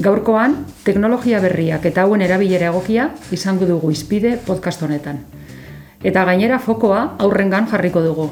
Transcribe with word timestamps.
Gaurkoan, 0.00 0.54
teknologia 0.80 1.42
berriak 1.44 1.84
eta 1.84 2.06
hauen 2.06 2.22
erabilera 2.24 2.70
egokia 2.70 3.10
izango 3.36 3.66
dugu 3.68 3.90
izpide 3.92 4.38
podcast 4.46 4.80
honetan. 4.86 5.18
Eta 6.00 6.22
gainera 6.24 6.56
fokoa 6.58 7.02
aurrengan 7.20 7.66
jarriko 7.68 8.00
dugu. 8.00 8.30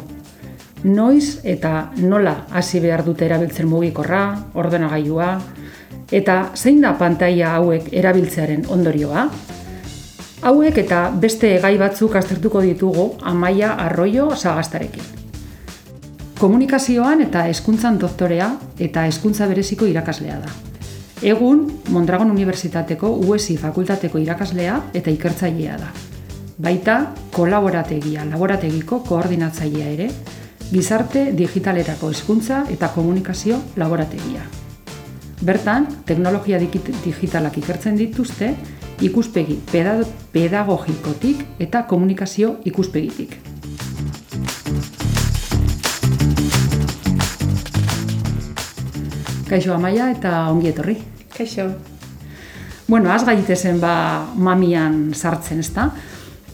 Noiz 0.88 1.42
eta 1.44 1.90
nola 1.98 2.46
hasi 2.56 2.80
behar 2.80 3.02
dute 3.04 3.26
erabiltzen 3.26 3.68
mugikorra, 3.68 4.22
ordenagailua, 4.54 5.28
eta 6.10 6.36
zein 6.56 6.80
da 6.80 6.94
pantaila 6.96 7.50
hauek 7.58 7.92
erabiltzearen 7.92 8.64
ondorioa? 8.72 9.26
Hauek 10.48 10.78
eta 10.86 11.02
beste 11.20 11.50
gai 11.60 11.74
batzuk 11.76 12.16
aztertuko 12.16 12.62
ditugu 12.64 13.10
Amaia 13.20 13.74
Arroio 13.74 14.30
Sagastarekin. 14.36 15.04
Komunikazioan 16.38 17.26
eta 17.26 17.44
hezkuntzan 17.50 17.98
doktorea 17.98 18.54
eta 18.78 19.04
hezkuntza 19.10 19.50
bereziko 19.52 19.90
irakaslea 19.90 20.40
da. 20.46 20.56
Egun, 21.22 21.80
Mondragon 21.90 22.30
Unibertsitateko 22.30 23.08
UESI 23.26 23.56
fakultateko 23.58 24.20
irakaslea 24.22 24.76
eta 24.94 25.10
ikertzailea 25.10 25.78
da. 25.80 25.88
Baita, 26.62 26.98
kolaborategia 27.34 28.22
laborategiko 28.28 29.00
koordinatzailea 29.06 29.88
ere, 29.96 30.08
gizarte 30.70 31.32
digitalerako 31.34 32.12
hezkuntza 32.14 32.64
eta 32.70 32.92
komunikazio 32.94 33.58
laborategia. 33.76 34.46
Bertan, 35.42 35.88
teknologia 36.06 36.58
digitalak 36.62 37.58
ikertzen 37.58 37.98
dituzte, 37.98 38.54
ikuspegi 39.02 39.58
pedagogikotik 40.32 41.44
eta 41.58 41.82
komunikazio 41.90 42.56
ikuspegitik. 42.64 43.47
Kaixo 49.48 49.72
Amaia 49.72 50.10
eta 50.12 50.50
ongi 50.52 50.68
etorri. 50.68 50.98
Kaixo. 51.32 51.70
Bueno, 52.88 53.10
az 53.10 53.24
gaitezen 53.24 53.80
ba 53.80 54.26
mamian 54.36 55.14
sartzen, 55.14 55.58
ezta? 55.64 55.88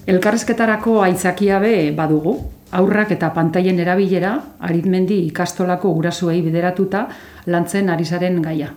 Elkarrezketarako 0.07 1.01
aitzakia 1.03 1.59
be 1.59 1.91
badugu. 1.97 2.37
Aurrak 2.75 3.11
eta 3.15 3.31
pantailen 3.35 3.79
erabilera 3.83 4.33
aritmendi 4.61 5.21
ikastolako 5.27 5.93
gurasuei 5.95 6.41
bideratuta 6.43 7.05
lantzen 7.47 7.91
arizaren 7.91 8.41
gaia. 8.43 8.73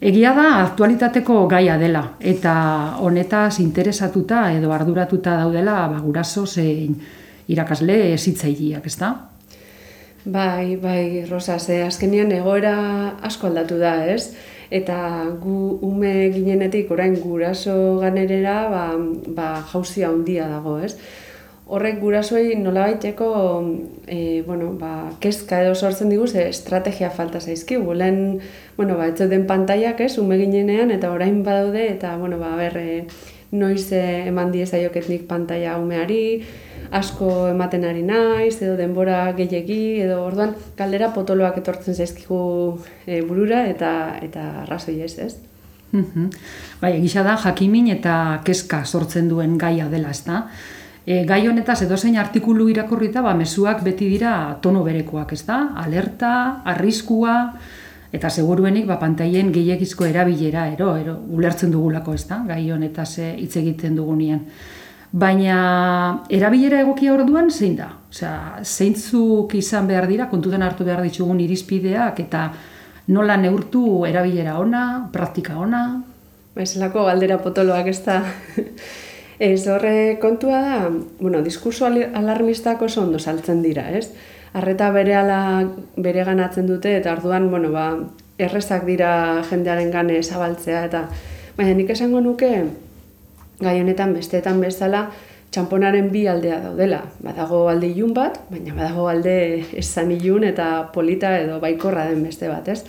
Egia 0.00 0.32
da 0.36 0.48
aktualitateko 0.62 1.46
gaia 1.48 1.76
dela 1.80 2.02
eta 2.20 2.54
honetaz 3.00 3.60
interesatuta 3.60 4.50
edo 4.52 4.72
arduratuta 4.72 5.36
daudela 5.40 5.86
ba 5.88 6.00
guraso 6.00 6.46
zein 6.46 6.96
irakasle 7.48 8.12
ezitzaileak, 8.14 8.86
ezta? 8.86 9.14
Bai, 10.24 10.76
bai, 10.76 11.26
Rosa, 11.28 11.58
ze 11.58 11.82
azkenean 11.84 12.30
egoera 12.32 12.76
asko 13.28 13.50
aldatu 13.50 13.76
da, 13.76 14.06
ez? 14.08 14.32
Eta 14.72 14.96
gu 15.42 15.56
ume 15.84 16.30
ginenetik 16.32 16.88
orain 16.90 17.18
guraso 17.20 17.98
ganerera, 18.00 18.54
ba, 18.72 18.84
ba 19.36 19.48
jauzia 19.72 20.08
handia 20.08 20.48
dago, 20.48 20.78
ez? 20.80 20.96
Horrek 21.68 22.00
gurasoei 22.00 22.56
nola 22.56 22.86
baiteko, 22.88 23.28
e, 24.08 24.40
bueno, 24.48 24.72
ba, 24.80 25.12
kezka 25.20 25.60
edo 25.60 25.74
sortzen 25.74 26.08
digu, 26.08 26.26
ze 26.26 26.48
estrategia 26.48 27.10
falta 27.10 27.40
zaizki, 27.40 27.76
gulen, 27.76 28.40
bueno, 28.78 28.96
ba, 28.96 29.10
den 29.10 29.44
pantaiak, 29.46 30.00
ez, 30.00 30.16
ume 30.18 30.40
ginenean, 30.40 30.90
eta 30.90 31.12
orain 31.12 31.42
badaude, 31.44 31.84
eta, 31.98 32.16
bueno, 32.16 32.40
ba, 32.40 32.56
berre, 32.56 33.04
noiz 33.52 33.90
eman 33.92 34.56
diezaioketnik 34.56 35.28
pantaia 35.28 35.76
umeari, 35.78 36.24
asko 36.94 37.48
ematen 37.50 37.84
ari 37.88 38.04
naiz, 38.06 38.60
edo 38.62 38.76
denbora 38.78 39.32
gehiegi, 39.36 40.00
edo 40.04 40.20
orduan 40.24 40.54
kaldera 40.78 41.10
potoloak 41.14 41.58
etortzen 41.58 41.96
zaizkigu 41.96 42.38
e, 43.06 43.20
burura 43.26 43.64
eta 43.70 43.90
eta 44.22 44.46
arrazoi 44.62 45.00
ez, 45.02 45.16
ez? 45.18 45.34
Mhm. 45.94 46.30
Bai, 46.80 46.96
egisa 46.98 47.22
da 47.22 47.36
jakimin 47.38 47.90
eta 47.94 48.40
kezka 48.46 48.84
sortzen 48.84 49.28
duen 49.30 49.58
gaia 49.58 49.88
dela, 49.88 50.10
ezta? 50.10 50.46
E, 51.04 51.22
gai 51.28 51.42
honetaz 51.48 51.82
edozein 51.84 52.16
artikulu 52.16 52.68
irakurrita, 52.72 53.22
ba 53.22 53.34
mezuak 53.36 53.82
beti 53.84 54.08
dira 54.08 54.58
tono 54.62 54.82
berekoak, 54.86 55.34
ezta? 55.36 55.60
Alerta, 55.82 56.62
arriskua 56.64 57.34
eta 58.14 58.30
seguruenik 58.30 58.86
ba 58.86 58.96
pantailen 59.00 59.50
gehiegizko 59.52 60.06
erabilera 60.06 60.68
ero, 60.70 60.94
ero 60.96 61.18
ulertzen 61.34 61.74
dugulako, 61.74 62.14
ezta? 62.14 62.40
Gai 62.48 62.70
honetaz 62.70 63.18
eh, 63.18 63.34
hitz 63.42 63.56
egiten 63.60 63.98
dugunean. 63.98 64.46
Baina 65.14 65.56
erabilera 66.34 66.80
egokia 66.82 67.12
orduan 67.14 67.50
zein 67.54 67.76
da? 67.78 67.86
Osea, 68.10 68.62
zeintzuk 68.66 69.52
izan 69.54 69.86
behar 69.86 70.08
dira, 70.10 70.26
kontutan 70.30 70.64
hartu 70.66 70.86
behar 70.86 71.04
ditugun 71.06 71.38
irizpideak 71.44 72.18
eta 72.24 72.48
nola 73.14 73.36
neurtu 73.38 74.02
erabilera 74.08 74.56
ona, 74.58 74.82
praktika 75.14 75.54
ona? 75.62 75.84
Ezelako 76.58 77.04
galdera 77.06 77.38
potoloak 77.42 77.90
ez 77.92 78.00
da. 78.02 78.20
ez 79.38 79.68
horre 79.70 80.18
kontua 80.22 80.60
da, 80.64 80.78
bueno, 81.20 81.42
diskurso 81.46 81.86
alarmistak 81.86 82.82
oso 82.82 83.02
ondo 83.02 83.20
saltzen 83.22 83.62
dira, 83.62 83.86
ez? 83.94 84.08
Arreta 84.54 84.90
bere 84.94 85.14
ala 85.18 85.38
bere 85.94 86.24
ganatzen 86.26 86.66
dute 86.66 86.96
eta 86.98 87.14
orduan, 87.14 87.46
bueno, 87.54 87.70
ba, 87.70 87.92
errezak 88.38 88.82
dira 88.86 89.44
jendearen 89.46 89.94
gane 89.94 90.18
zabaltzea 90.22 90.84
eta 90.90 91.04
baina 91.54 91.74
nik 91.78 91.94
esango 91.94 92.22
nuke, 92.22 92.50
gai 93.60 93.80
honetan 93.80 94.14
besteetan 94.14 94.60
bezala 94.60 95.08
txamponaren 95.54 96.10
bi 96.10 96.26
aldea 96.26 96.58
daudela. 96.64 97.00
Badago 97.22 97.68
alde 97.70 97.88
ilun 97.92 98.14
bat, 98.16 98.40
baina 98.50 98.74
badago 98.74 99.08
alde 99.08 99.36
esan 99.78 100.10
ilun 100.10 100.44
eta 100.48 100.90
polita 100.94 101.36
edo 101.38 101.60
baikorra 101.62 102.08
den 102.10 102.24
beste 102.26 102.50
bat, 102.50 102.68
ez? 102.68 102.82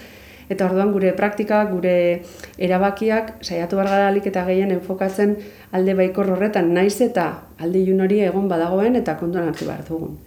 Eta 0.50 0.68
orduan 0.68 0.92
gure 0.94 1.12
praktika, 1.18 1.64
gure 1.70 2.22
erabakiak 2.62 3.31
saiatu 3.42 3.80
alik 3.80 4.28
eta 4.28 4.46
gehien 4.46 4.72
enfokatzen 4.72 5.38
alde 5.72 5.94
baikor 5.96 6.30
horretan 6.30 6.74
naiz 6.74 7.02
eta 7.02 7.42
alde 7.59 7.80
ilun 7.80 8.02
hori 8.02 8.20
egon 8.22 8.48
badagoen 8.48 8.96
eta 8.96 9.16
kontuan 9.16 9.48
hartu 9.48 9.66
behar 9.66 9.84
dugun. 9.88 10.18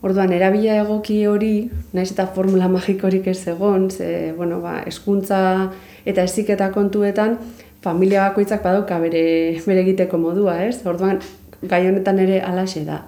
Orduan, 0.00 0.30
erabila 0.32 0.76
egoki 0.78 1.24
hori, 1.26 1.70
naiz 1.92 2.12
eta 2.12 2.26
formula 2.26 2.68
magikorik 2.68 3.26
ez 3.26 3.48
egon, 3.48 3.90
ze, 3.90 4.32
bueno, 4.36 4.60
ba, 4.60 4.82
eskuntza 4.86 5.72
eta 6.06 6.22
eziketa 6.22 6.70
kontuetan, 6.70 7.38
familia 7.82 8.28
bakoitzak 8.28 8.62
badauka 8.62 8.98
bere, 9.02 9.22
bere 9.66 9.84
egiteko 9.84 10.18
modua, 10.18 10.58
ez? 10.66 10.80
Orduan, 10.86 11.20
gai 11.62 11.86
honetan 11.86 12.18
ere 12.22 12.40
alaxe 12.42 12.84
da. 12.86 13.02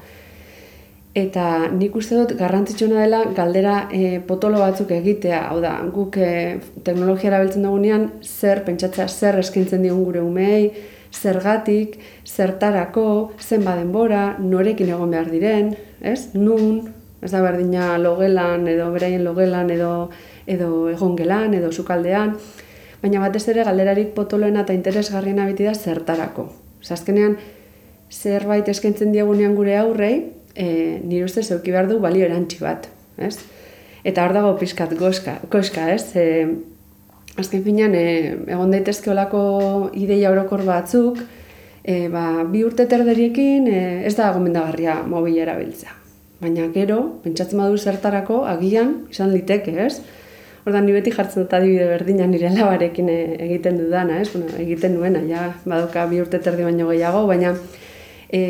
Eta 1.15 1.67
nik 1.75 1.97
uste 1.99 2.15
dut 2.15 2.37
garrantzitsuna 2.39 3.01
dela 3.03 3.25
galdera 3.35 3.89
e, 3.91 4.21
potolo 4.27 4.61
batzuk 4.63 4.93
egitea, 4.95 5.41
hau 5.51 5.59
da, 5.63 5.73
guk 5.91 6.21
e, 6.23 6.61
teknologia 6.87 7.33
erabiltzen 7.33 7.67
dugunean 7.67 8.07
zer 8.23 8.63
pentsatzea 8.67 9.09
zer 9.09 9.41
eskaintzen 9.43 9.83
digun 9.83 10.05
gure 10.07 10.23
umei, 10.23 10.71
zergatik, 11.11 11.99
zertarako, 12.23 13.33
zen 13.43 13.67
denbora, 13.67 14.37
norekin 14.39 14.95
egon 14.95 15.11
behar 15.11 15.31
diren, 15.35 15.75
ez? 16.01 16.31
Nun, 16.35 16.85
ez 17.21 17.33
da 17.35 17.43
berdina 17.43 17.99
logelan 17.99 18.69
edo 18.71 18.91
beraien 18.95 19.25
logelan 19.25 19.71
edo 19.75 20.11
edo 20.47 20.89
egongelan 20.89 21.53
edo 21.55 21.71
sukaldean 21.73 22.37
baina 23.03 23.21
batez 23.23 23.47
ere 23.49 23.65
galderarik 23.65 24.13
potoloena 24.17 24.65
eta 24.67 24.77
interesgarriena 24.77 25.47
biti 25.49 25.65
da 25.69 25.75
zertarako. 25.75 26.49
Zazkenean, 26.85 27.37
zerbait 28.11 28.69
eskaintzen 28.69 29.13
diagunean 29.13 29.55
gure 29.57 29.77
aurrei, 29.79 30.15
e, 30.55 31.01
nire 31.05 31.25
uste 31.25 31.43
zeuki 31.43 31.73
behar 31.73 31.89
du 31.89 32.01
balio 32.01 32.27
erantzi 32.27 32.61
bat, 32.61 32.89
ez? 33.19 33.37
Eta 34.05 34.25
hor 34.25 34.35
dago 34.35 34.55
pizkat 34.59 34.93
goska, 34.99 35.39
koska, 35.53 35.91
ez? 35.95 36.17
E, 36.17 36.49
azken 37.41 37.63
finean, 37.65 37.95
e, 37.95 38.37
egon 38.49 38.73
daitezke 38.75 39.13
olako 39.13 39.43
ideia 39.95 40.33
orokor 40.33 40.65
batzuk, 40.67 41.21
e, 41.85 42.09
ba, 42.13 42.45
bi 42.49 42.65
urte 42.67 42.87
terderiekin 42.91 43.69
e, 43.71 43.81
ez 44.09 44.15
da 44.19 44.33
gomendagarria 44.35 45.01
mobil 45.09 45.39
erabiltza. 45.41 45.95
Baina 46.41 46.71
gero, 46.73 47.01
pentsatzen 47.25 47.61
badu 47.61 47.77
zertarako, 47.77 48.45
agian, 48.49 49.03
izan 49.13 49.33
liteke, 49.35 49.77
ez? 49.85 50.01
Ordan 50.67 50.85
ni 50.85 50.93
beti 50.93 51.13
jartzen 51.15 51.45
dut 51.45 51.55
adibide 51.57 51.87
berdina 51.89 52.27
nire 52.29 52.51
labarekin 52.53 53.09
e, 53.09 53.19
egiten 53.47 53.79
dudana, 53.81 54.21
ez? 54.21 54.29
Bueno, 54.35 54.51
egiten 54.61 54.99
nuena, 54.99 55.23
ja, 55.29 55.47
badoka 55.65 56.05
bi 56.11 56.21
urte 56.21 56.41
terdi 56.45 56.67
baino 56.67 56.89
gehiago, 56.91 57.25
baina 57.31 57.55
e, 58.29 58.41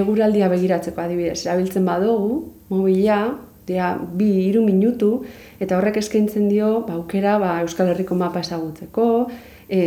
eguraldia 0.00 0.48
begiratzeko 0.52 1.04
adibidez, 1.04 1.42
erabiltzen 1.44 1.84
badugu, 1.84 2.38
mobila, 2.72 3.18
dia, 3.66 3.94
bi, 3.96 4.30
iru 4.48 4.64
minutu, 4.64 5.10
eta 5.60 5.78
horrek 5.78 6.00
eskaintzen 6.00 6.48
dio, 6.48 6.78
ba, 6.88 6.98
aukera, 6.98 7.38
ba, 7.42 7.58
Euskal 7.64 7.92
Herriko 7.92 8.16
mapa 8.16 8.40
ezagutzeko, 8.44 9.06
e, 9.68 9.80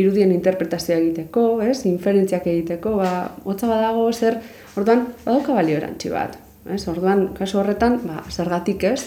irudien 0.00 0.32
interpretazioa 0.34 0.98
egiteko, 0.98 1.46
ez? 1.64 1.82
Inferentziak 1.88 2.48
egiteko, 2.52 2.96
ba, 3.00 3.12
hotza 3.44 3.70
badago, 3.70 4.08
zer, 4.12 4.40
orduan, 4.76 5.06
badoka 5.24 5.56
balio 5.56 5.80
erantzi 5.80 6.12
bat, 6.12 6.36
ez? 6.68 6.82
Orduan, 6.92 7.30
kasu 7.36 7.60
horretan, 7.60 8.00
ba, 8.08 8.24
zergatik 8.32 8.84
ez, 8.88 9.00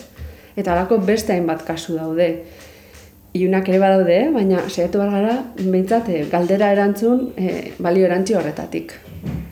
eta 0.55 0.73
alako 0.73 0.99
beste 1.03 1.33
hainbat 1.33 1.65
kasu 1.67 1.95
daude. 1.95 2.29
Iunak 3.35 3.67
ere 3.67 3.79
badaude, 3.81 4.19
baina 4.31 4.61
saiatu 4.69 5.01
behar 5.01 5.11
gara, 5.11 5.33
behintzat, 5.57 6.07
eh, 6.09 6.21
galdera 6.31 6.71
erantzun, 6.71 7.33
e, 7.35 7.73
balio 7.79 8.05
erantzi 8.05 8.33
horretatik. 8.33 8.93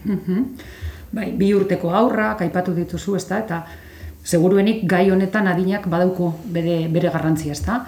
Mhm. 0.05 0.45
Bai, 1.11 1.31
bi 1.37 1.53
urteko 1.53 1.91
aurrak 1.91 2.41
aipatu 2.41 2.73
dituzu, 2.73 3.15
ezta? 3.15 3.39
Eta 3.39 3.65
seguruenik 4.23 4.87
gai 4.89 5.11
honetan 5.11 5.47
adinak 5.47 5.89
badauko 5.89 6.33
bere, 6.45 6.87
bere 6.89 7.09
garrantzia, 7.09 7.51
ezta? 7.51 7.83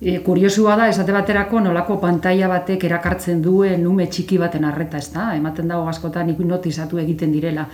E, 0.00 0.18
kuriosua 0.24 0.74
da, 0.76 0.88
esate 0.88 1.12
baterako 1.12 1.60
nolako 1.60 2.00
pantaila 2.00 2.48
batek 2.48 2.84
erakartzen 2.84 3.42
duen 3.42 3.82
nume 3.82 4.06
txiki 4.06 4.38
baten 4.38 4.64
arreta, 4.64 4.98
ez 4.98 5.12
da? 5.12 5.30
Ematen 5.36 5.68
dago 5.68 5.86
askotan 5.88 6.34
notizatu 6.38 6.98
egiten 6.98 7.32
direla. 7.32 7.68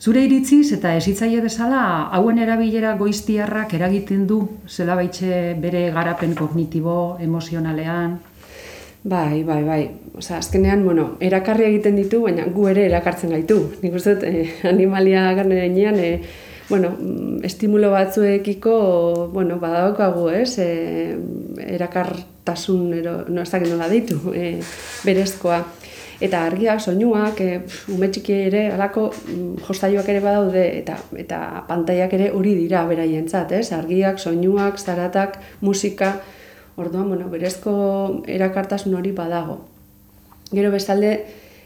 Zure 0.00 0.22
iritziz 0.24 0.70
eta 0.72 0.94
ezitzaile 0.96 1.42
bezala, 1.44 1.80
hauen 2.16 2.38
erabilera 2.40 2.94
goiztiarrak 2.96 3.74
eragiten 3.76 4.22
du, 4.26 4.38
zela 4.64 4.94
baitxe 4.96 5.40
bere 5.60 5.90
garapen 5.92 6.32
kognitibo, 6.38 6.94
emozionalean? 7.20 8.14
Bai, 9.04 9.42
bai, 9.44 9.58
bai. 9.64 9.80
Osa, 10.16 10.38
azkenean, 10.38 10.86
bueno, 10.86 11.18
erakarri 11.20 11.66
egiten 11.68 12.00
ditu, 12.00 12.22
baina 12.24 12.46
gu 12.48 12.70
ere 12.72 12.86
erakartzen 12.88 13.34
gaitu. 13.36 13.58
Nik 13.82 13.98
uste 14.00 14.16
eh, 14.24 14.46
animalia 14.72 15.26
garnenean, 15.36 16.00
eh, 16.00 16.22
bueno, 16.70 16.94
mm, 16.96 17.44
estimulo 17.44 17.92
batzuekiko, 17.92 19.28
bueno, 19.34 19.58
badaukagu, 19.60 20.30
ez, 20.30 20.54
e, 20.64 21.16
erakartasun, 21.76 22.94
ero, 22.94 23.14
no 23.28 23.42
ez 23.42 23.52
nola 23.68 23.88
ditu, 23.92 24.32
e, 24.32 24.60
berezkoa. 25.04 25.60
Eta 26.20 26.42
argiak, 26.50 26.80
soinuak, 26.84 27.40
e, 27.40 27.60
ume 27.94 28.10
txiki 28.12 28.34
ere, 28.50 28.66
alako 28.74 29.06
mm, 29.12 29.62
jostaiuak 29.64 30.08
ere 30.12 30.20
badaude, 30.20 30.64
eta 30.82 30.98
eta 31.22 31.38
pantaiak 31.68 32.12
ere 32.18 32.28
hori 32.36 32.52
dira 32.58 32.82
beraientzat, 32.88 33.54
ez? 33.56 33.70
Argiak, 33.72 34.20
soinuak, 34.20 34.76
zaratak, 34.78 35.38
musika, 35.64 36.18
orduan, 36.76 37.08
bueno, 37.08 37.30
berezko 37.32 37.72
erakartasun 38.28 38.98
hori 39.00 39.14
badago. 39.16 39.62
Gero 40.52 40.74
bestalde, 40.74 41.14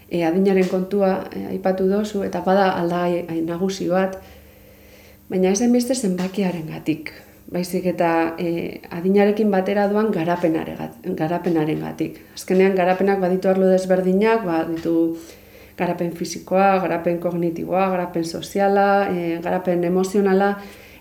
e, 0.07 0.23
adinaren 0.23 0.71
kontua 0.71 1.25
e, 1.35 1.45
aipatu 1.51 1.89
dozu, 1.91 2.23
eta 2.23 2.39
bada 2.47 2.71
aldagai 2.79 3.41
nagusi 3.43 3.89
bat, 3.91 4.17
baina 5.27 5.51
ez 5.51 5.71
beste 5.71 5.95
zenbakiaren 5.95 6.67
gatik. 6.71 7.11
Baizik 7.45 7.85
eta 7.85 8.33
e, 8.41 8.81
adinarekin 8.89 9.51
batera 9.53 9.85
duan 9.87 10.09
garapenaren 10.11 11.81
gatik. 11.83 12.17
Azkenean 12.33 12.73
garapenak 12.75 13.19
baditu 13.21 13.51
arlo 13.51 13.67
desberdinak, 13.69 14.41
baditu 14.47 15.15
garapen 15.77 16.11
fisikoa, 16.17 16.79
garapen 16.81 17.19
kognitiboa, 17.21 17.89
garapen 17.91 18.25
soziala, 18.25 19.07
e, 19.11 19.37
garapen 19.43 19.83
emozionala, 19.83 20.55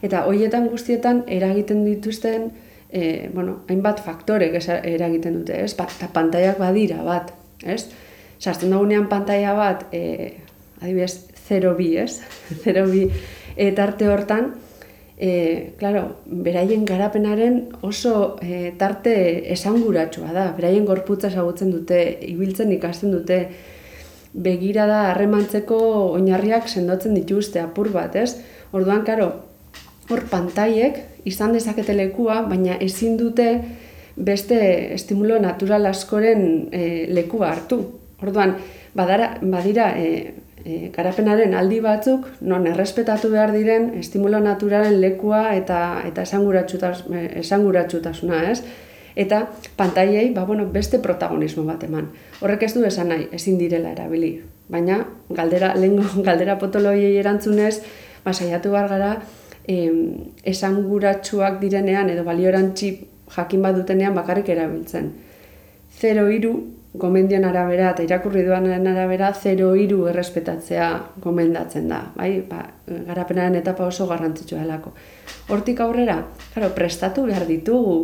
eta 0.04 0.26
hoietan 0.28 0.68
guztietan 0.68 1.24
eragiten 1.32 1.84
dituzten 1.86 2.50
e, 2.90 3.30
bueno, 3.34 3.60
hainbat 3.68 4.02
faktorek 4.04 4.58
eragiten 4.60 5.40
dute, 5.40 5.62
ez? 5.64 5.72
Ba, 5.78 5.88
eta 5.90 6.10
pantaiak 6.12 6.60
badira 6.60 7.00
bat, 7.06 7.32
ez? 7.64 7.88
Sartzen 8.38 8.74
dagunean 8.74 9.08
pantaia 9.08 9.54
bat, 9.56 9.86
e, 9.92 10.34
adibidez, 10.82 11.30
0 11.48 11.74
ez? 12.04 12.20
0 12.64 12.84
eta 13.56 13.82
arte 13.84 14.08
hortan, 14.08 14.52
e, 15.16 15.74
claro, 15.78 16.16
beraien 16.26 16.84
garapenaren 16.84 17.60
oso 17.82 18.36
e, 18.42 18.72
tarte 18.78 19.14
esanguratsua 19.52 20.32
da, 20.34 20.48
beraien 20.56 20.84
gorputza 20.84 21.30
esagutzen 21.30 21.70
dute, 21.70 22.00
ibiltzen 22.26 22.72
ikasten 22.74 23.14
dute, 23.14 23.40
begira 24.34 24.88
da 24.90 25.00
harremantzeko 25.12 25.78
oinarriak 26.18 26.68
sendotzen 26.68 27.14
dituzte 27.14 27.62
apur 27.62 27.92
bat, 27.94 28.16
ez? 28.18 28.40
Orduan, 28.74 29.04
karo, 29.06 29.30
hor 30.10 30.24
pantaiek 30.30 30.98
izan 31.24 31.54
dezakete 31.54 31.94
lekua, 31.94 32.42
baina 32.48 32.76
ezin 32.82 33.16
dute 33.16 33.48
beste 34.16 34.58
estimulo 34.94 35.38
natural 35.42 35.86
askoren 35.86 36.68
e, 36.72 37.06
lekua 37.10 37.52
hartu. 37.54 37.80
Orduan, 38.22 38.56
badara, 38.94 39.36
badira 39.42 39.92
e, 39.98 40.34
e, 40.64 40.90
garapenaren 40.94 41.54
aldi 41.54 41.80
batzuk, 41.84 42.26
non 42.40 42.66
errespetatu 42.66 43.30
behar 43.32 43.52
diren 43.52 43.90
estimulo 44.00 44.40
naturalen 44.40 45.00
lekua 45.00 45.54
eta 45.54 46.02
eta 46.08 46.24
esanguratsutasuna, 46.24 48.42
ez? 48.50 48.64
Eta 49.14 49.44
pantaiei, 49.76 50.32
ba, 50.34 50.44
bueno, 50.44 50.66
beste 50.66 50.98
protagonismo 50.98 51.64
bat 51.64 51.84
eman. 51.86 52.08
Horrek 52.42 52.64
ez 52.66 52.72
du 52.74 52.82
esan 52.84 53.12
nahi, 53.12 53.28
ezin 53.32 53.60
direla 53.60 53.92
erabili. 53.94 54.42
Baina, 54.68 55.04
galdera, 55.30 55.74
lehenko 55.78 56.22
galdera 56.28 56.58
potoloiei 56.58 57.16
erantzunez, 57.20 57.78
ba, 58.24 58.32
saiatu 58.32 58.72
bar 58.74 58.88
gara, 58.90 59.12
em, 59.70 60.32
esanguratsuak 60.42 61.60
direnean 61.60 62.10
edo 62.10 62.24
baliorantzi 62.26 62.96
jakin 63.36 63.62
bat 63.62 63.76
dutenean 63.76 64.16
bakarrik 64.16 64.50
erabiltzen. 64.50 65.12
0 66.00 66.26
iru 66.34 66.56
gomendian 66.94 67.44
arabera 67.44 67.90
eta 67.90 68.04
irakurri 68.06 68.44
duanaren 68.46 68.86
arabera 68.86 69.32
0-3 69.34 69.96
errespetatzea 70.12 70.88
gomendatzen 71.22 71.88
da, 71.90 72.00
bai? 72.14 72.38
Ba, 72.48 72.62
garapenaren 72.86 73.58
etapa 73.58 73.86
oso 73.90 74.06
garrantzitsua 74.06 74.62
delako. 74.62 74.94
Hortik 75.50 75.82
aurrera, 75.82 76.20
claro, 76.52 76.70
prestatu 76.76 77.26
behar 77.26 77.48
ditugu 77.50 77.96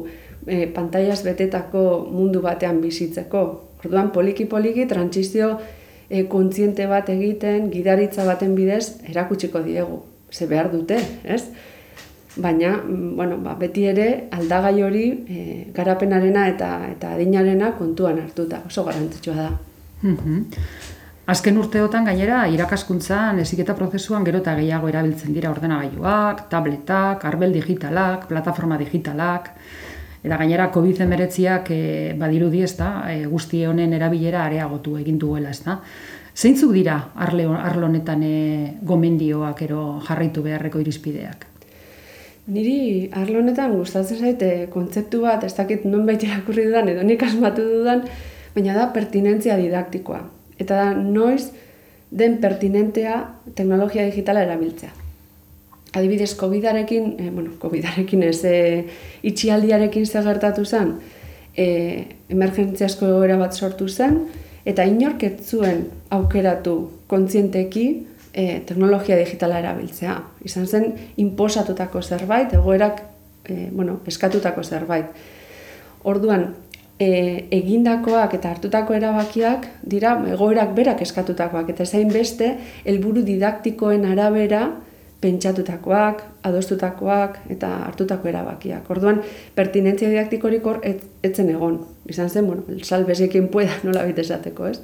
e, 0.46 0.66
pantailas 0.74 1.22
betetako 1.22 1.84
mundu 2.10 2.42
batean 2.42 2.80
bizitzeko. 2.82 3.44
Orduan 3.84 4.10
poliki 4.12 4.48
poliki 4.50 4.88
trantsizio 4.90 5.52
e, 6.08 6.26
kontziente 6.28 6.90
bat 6.90 7.08
egiten, 7.14 7.70
gidaritza 7.70 8.26
baten 8.26 8.58
bidez 8.58 9.00
erakutsiko 9.12 9.62
diegu. 9.62 10.02
Ze 10.30 10.50
behar 10.50 10.70
dute, 10.74 10.98
ez? 11.24 11.44
Baina 12.36 12.76
mm, 12.76 13.16
bueno, 13.16 13.38
ba, 13.42 13.54
beti 13.58 13.86
ere 13.90 14.28
aldagai 14.30 14.82
hori 14.82 15.04
e, 15.26 15.40
garapenarena 15.74 16.46
eta 16.48 16.70
eta 16.90 17.14
adinarena 17.16 17.72
kontuan 17.78 18.20
hartuta, 18.22 18.62
oso 18.66 18.84
garrantzitsua 18.84 19.34
da. 19.34 19.50
Mhm. 20.02 20.44
Azken 21.30 21.58
urteotan 21.62 22.08
gainera 22.08 22.40
irakaskuntzan 22.50 23.38
heziketa 23.38 23.76
prozesuan 23.78 24.24
gero 24.26 24.40
eta 24.42 24.56
gehiago 24.58 24.88
erabiltzen 24.90 25.34
dira 25.34 25.50
ordenagailuak, 25.52 26.48
tabletak, 26.50 27.24
arbel 27.24 27.52
digitalak, 27.54 28.26
plataforma 28.26 28.78
digitalak, 28.80 29.52
eta 30.24 30.38
gainera 30.40 30.70
COVID-19ak 30.74 31.70
e, 31.70 31.82
badirudi 32.18 32.64
ez 32.66 32.74
e, 32.80 33.26
guzti 33.30 33.64
honen 33.66 33.92
erabilera 33.92 34.44
areagotu 34.44 34.96
egin 34.98 35.18
duela 35.18 35.50
ez 35.50 35.62
da. 35.62 35.78
Zeintzuk 36.34 36.72
dira 36.72 36.96
arlo 37.14 37.86
honetan 37.86 38.22
e, 38.22 38.74
gomendioak 38.82 39.62
ero 39.62 40.00
jarraitu 40.06 40.42
beharreko 40.42 40.80
irizpideak? 40.80 41.49
Niri 42.48 43.10
arlo 43.12 43.38
honetan 43.42 43.76
gustatzen 43.76 44.18
zaite 44.18 44.68
kontzeptu 44.72 45.20
bat, 45.22 45.44
ez 45.44 45.54
dakit 45.54 45.84
nonbait 45.84 46.22
irakurri 46.24 46.64
dudan 46.70 46.88
edo 46.88 47.02
nik 47.06 47.22
asmatu 47.22 47.66
dudan, 47.66 48.06
baina 48.54 48.74
da 48.74 48.88
pertinentzia 48.94 49.58
didaktikoa. 49.60 50.22
Eta 50.58 50.78
da 50.80 50.94
noiz 50.94 51.50
den 52.10 52.38
pertinentea 52.40 53.20
teknologia 53.54 54.04
digitala 54.08 54.42
erabiltzea. 54.46 54.90
Adibidez, 55.94 56.34
COVID-arekin, 56.38 57.14
eh, 57.18 57.30
bueno, 57.30 57.50
COVID-arekin 57.58 58.22
ez, 58.22 58.44
e, 58.44 58.84
itxialdiarekin 59.26 60.06
zer 60.06 60.22
gertatu 60.24 60.64
zen, 60.64 60.94
e, 61.56 62.04
emergentziasko 62.30 63.06
egoera 63.06 63.36
bat 63.38 63.54
sortu 63.54 63.88
zen, 63.88 64.20
eta 64.64 64.84
inork 64.86 65.24
zuen 65.42 65.86
aukeratu 66.10 66.76
kontzienteki 67.10 67.86
e, 68.32 68.60
teknologia 68.66 69.18
digitala 69.18 69.58
erabiltzea. 69.60 70.16
Izan 70.46 70.66
zen, 70.66 70.92
inposatutako 71.22 72.02
zerbait, 72.02 72.52
egoerak, 72.54 73.02
e, 73.44 73.68
bueno, 73.72 74.00
eskatutako 74.06 74.64
zerbait. 74.64 75.06
Orduan, 76.04 76.50
e, 77.00 77.48
egindakoak 77.60 78.36
eta 78.38 78.52
hartutako 78.54 78.94
erabakiak 78.94 79.66
dira 79.82 80.14
egoerak 80.34 80.74
berak 80.76 81.02
eskatutakoak, 81.02 81.72
eta 81.74 81.86
zain 81.86 82.12
beste, 82.12 82.54
helburu 82.84 83.24
didaktikoen 83.26 84.06
arabera, 84.08 84.68
pentsatutakoak, 85.20 86.22
adostutakoak 86.48 87.38
eta 87.52 87.68
hartutako 87.90 88.30
erabakiak. 88.30 88.88
Orduan, 88.90 89.20
pertinentzia 89.54 90.08
didaktikorik 90.08 90.66
hor 90.66 90.80
etzen 90.86 91.50
egon. 91.52 91.82
Izan 92.08 92.30
zen, 92.30 92.46
bueno, 92.48 92.80
salbeziekin 92.82 93.48
pueda 93.52 93.76
nola 93.86 94.06
esateko, 94.08 94.70
ez? 94.72 94.80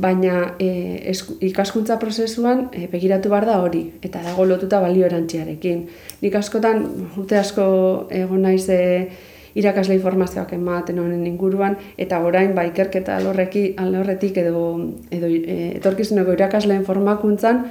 Baina 0.00 0.54
e, 0.58 1.12
ikaskuntza 1.40 1.98
prozesuan 1.98 2.68
e, 2.72 2.86
begiratu 2.92 3.30
behar 3.32 3.46
da 3.48 3.60
hori, 3.62 3.82
eta 4.02 4.22
dago 4.24 4.44
lotuta 4.44 4.80
balio 4.80 5.06
erantziarekin. 5.06 5.86
Nik 6.22 6.36
askotan, 6.38 6.84
urte 7.16 7.38
asko 7.40 7.66
egon 8.10 8.44
naiz 8.46 8.68
e, 8.68 9.08
irakasle 9.56 9.96
informazioak 9.96 10.52
ematen 10.52 10.98
honen 11.00 11.24
inguruan, 11.26 11.78
eta 11.96 12.20
orain 12.24 12.54
ba, 12.54 12.66
ikerketa 12.68 13.16
alorreki, 13.16 13.70
alorretik 13.80 14.36
edo, 14.44 14.66
edo 15.10 15.30
e, 15.32 15.56
etorkizuneko 15.78 16.36
irakasleen 16.36 16.84
formakuntzan, 16.84 17.64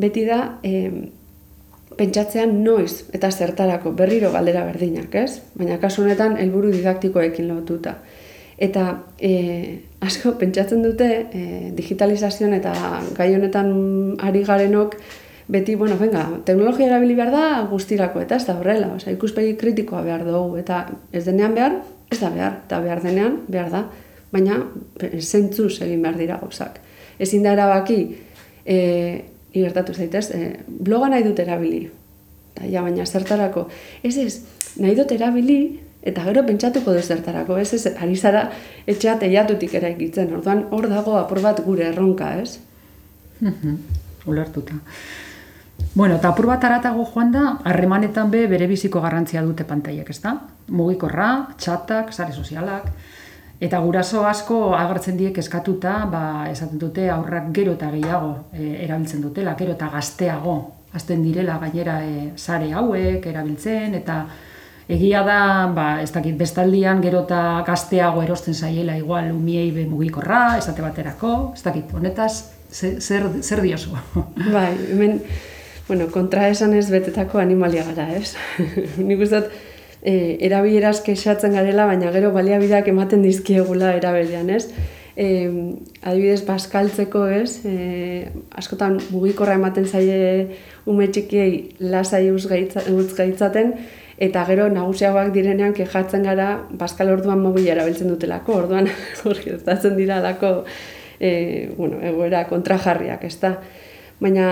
beti 0.00 0.24
da 0.26 0.40
e, 0.64 0.88
pentsatzean 1.98 2.56
noiz 2.64 3.04
eta 3.14 3.30
zertarako 3.30 3.92
berriro 3.94 4.32
galdera 4.34 4.64
berdinak, 4.66 5.14
ez? 5.14 5.40
Baina 5.58 5.78
kasu 5.82 6.02
honetan 6.02 6.38
helburu 6.40 6.72
didaktikoekin 6.74 7.48
lotuta. 7.52 7.98
Eta 8.58 9.02
e, 9.18 9.82
asko 10.04 10.36
pentsatzen 10.38 10.82
dute 10.84 11.10
e, 11.32 11.44
digitalizazioan 11.74 12.54
eta 12.54 12.74
gai 13.16 13.32
honetan 13.34 13.70
ari 14.22 14.44
garenok 14.46 14.96
beti, 15.48 15.74
bueno, 15.74 15.98
venga, 15.98 16.24
teknologia 16.44 16.86
erabili 16.86 17.14
behar 17.14 17.32
da 17.32 17.46
guztirako, 17.68 18.22
eta 18.24 18.38
ez 18.40 18.46
da 18.46 18.56
horrela, 18.56 18.94
oza, 18.96 19.12
ikuspegi 19.12 19.56
kritikoa 19.60 20.00
behar 20.06 20.24
dugu, 20.24 20.56
eta 20.56 20.86
ez 21.12 21.24
denean 21.26 21.54
behar, 21.56 21.76
ez 22.10 22.20
da 22.20 22.30
behar, 22.32 22.60
eta 22.64 22.80
behar 22.80 23.02
denean 23.04 23.42
behar 23.48 23.68
da, 23.72 23.82
baina 24.32 24.62
zentzu 25.20 25.68
egin 25.84 26.02
behar 26.02 26.16
dira 26.18 26.38
gauzak. 26.40 26.80
Ezin 27.20 27.44
da 27.44 27.52
erabaki, 27.52 27.98
e, 28.64 28.78
igertatu 29.52 29.94
zaitez, 29.94 30.30
e, 30.32 30.54
bloga 30.66 31.12
nahi 31.12 31.26
dut 31.26 31.44
erabili, 31.44 31.84
eta 32.54 32.70
ja, 32.70 32.82
baina 32.82 33.04
zertarako, 33.04 33.68
ez 34.02 34.16
ez, 34.18 34.40
nahi 34.80 34.96
dut 34.96 35.12
erabili, 35.12 35.58
eta 36.04 36.24
gero 36.28 36.44
pentsatuko 36.44 36.92
du 36.92 37.02
zertarako, 37.02 37.56
ez, 37.58 37.72
ez, 37.74 37.94
ari 37.96 38.16
zara 38.16 38.50
etxea 38.86 39.16
teiatutik 39.22 39.74
eraikitzen, 39.80 40.32
orduan 40.36 40.66
hor 40.70 40.88
dago 40.92 41.16
apur 41.16 41.40
bat 41.44 41.62
gure 41.64 41.88
erronka, 41.88 42.34
ez? 42.42 42.58
Mhm, 43.40 43.78
ulertuta. 44.28 44.76
Bueno, 45.94 46.18
eta 46.18 46.30
apur 46.34 46.46
bat 46.50 46.64
aratago 46.64 47.06
joan 47.08 47.32
da, 47.32 47.44
harremanetan 47.64 48.30
be 48.30 48.44
bere 48.50 48.68
biziko 48.70 49.00
garrantzia 49.00 49.42
dute 49.46 49.64
pantaiak, 49.64 50.10
ez 50.10 50.20
da? 50.20 50.36
Mugikorra, 50.68 51.30
txatak, 51.58 52.12
sare 52.12 52.32
sozialak, 52.34 52.90
eta 53.62 53.78
guraso 53.80 54.24
asko 54.26 54.74
agertzen 54.76 55.16
diek 55.16 55.38
eskatuta, 55.40 56.00
ba, 56.10 56.24
esaten 56.50 56.80
dute 56.82 57.08
aurrak 57.10 57.52
gero 57.56 57.78
eta 57.78 57.92
gehiago 57.94 58.32
e, 58.52 58.74
erabiltzen 58.84 59.22
dutela, 59.22 59.54
gero 59.56 59.78
eta 59.78 59.88
gazteago, 59.92 60.56
azten 60.94 61.22
direla 61.24 61.56
gainera 61.62 62.00
e, 62.04 62.32
sare 62.36 62.72
hauek 62.74 63.24
erabiltzen, 63.30 63.94
eta 64.02 64.24
egia 64.88 65.22
da, 65.24 65.38
ba, 65.74 66.02
ez 66.02 66.10
dakit, 66.12 66.36
bestaldian 66.36 67.00
gero 67.04 67.24
eta 67.24 67.62
gazteago 67.66 68.22
erosten 68.22 68.54
zaiela 68.54 68.96
igual 69.00 69.30
umiei 69.32 69.70
be 69.72 69.86
mugikorra, 69.88 70.58
esate 70.58 70.84
baterako, 70.84 71.52
ez 71.56 71.62
dakit, 71.64 71.92
honetaz, 71.96 72.32
zer, 72.70 73.30
zer 73.40 73.62
diosu? 73.64 73.94
Bai, 74.54 74.72
hemen, 74.90 75.20
bueno, 75.88 76.08
kontra 76.12 76.48
esan 76.48 76.74
ez 76.74 76.90
betetako 76.92 77.40
animalia 77.40 77.84
gara, 77.88 78.10
ez? 78.16 78.34
Nik 79.08 79.24
uste 79.24 79.46
e, 80.02 80.36
erabileraz 80.44 81.00
kexatzen 81.06 81.56
garela, 81.56 81.88
baina 81.88 82.12
gero 82.12 82.34
baliabideak 82.36 82.92
ematen 82.92 83.24
dizkiegula 83.24 83.94
erabilean, 83.96 84.52
ez? 84.52 84.68
E, 85.16 85.26
adibidez, 86.02 86.42
baskaltzeko, 86.44 87.24
ez? 87.32 87.62
E, 87.64 88.28
askotan 88.52 88.98
mugikorra 89.14 89.56
ematen 89.56 89.86
zaie 89.88 90.60
ume 90.84 91.08
txikiei 91.08 91.76
lasai 91.80 92.26
uz 92.34 92.44
gaitzaten, 92.50 93.76
eta 94.18 94.44
gero 94.46 94.68
nagusiagoak 94.70 95.32
direnean 95.34 95.74
kejatzen 95.74 96.22
gara 96.22 96.48
baskal 96.70 97.10
orduan 97.14 97.40
mobila 97.42 97.72
erabiltzen 97.74 98.08
dutelako, 98.12 98.60
orduan 98.64 98.88
gertatzen 99.44 99.96
dira 99.96 100.20
lako 100.22 100.64
e, 101.18 101.70
bueno, 101.76 102.00
egoera 102.02 102.44
kontrajarriak, 102.50 103.24
ez 103.24 103.38
da? 103.40 103.56
Baina 104.20 104.50